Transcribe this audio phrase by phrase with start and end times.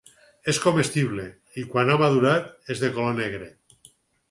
[0.53, 1.25] És comestible
[1.63, 3.53] i, quan ha madurat, és de color negre.